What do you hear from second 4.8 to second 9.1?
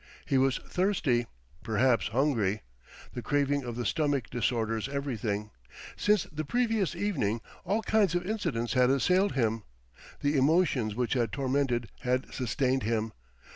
everything. Since the previous evening all kinds of incidents had